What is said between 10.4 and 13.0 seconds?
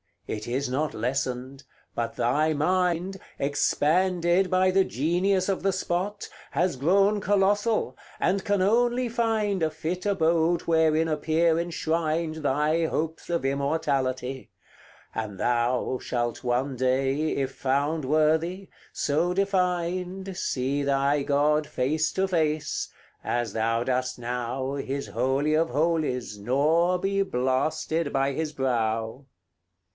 wherein appear enshrined Thy